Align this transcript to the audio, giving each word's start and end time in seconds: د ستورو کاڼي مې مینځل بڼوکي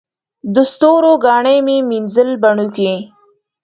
د 0.53 0.55
ستورو 0.71 1.11
کاڼي 1.23 1.57
مې 1.65 1.77
مینځل 1.89 2.29
بڼوکي 2.41 2.93